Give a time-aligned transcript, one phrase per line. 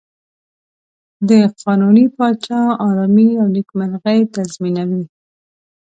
[1.29, 1.31] د
[1.63, 5.03] قانوني پاچا آرامي او نېکمرغي تضمینوي.